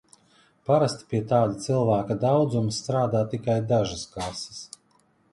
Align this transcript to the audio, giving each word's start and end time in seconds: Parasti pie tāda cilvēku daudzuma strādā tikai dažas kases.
Parasti 0.67 1.03
pie 1.09 1.17
tāda 1.31 1.59
cilvēku 1.65 2.17
daudzuma 2.23 2.73
strādā 2.77 3.21
tikai 3.35 3.59
dažas 3.73 4.07
kases. 4.15 4.63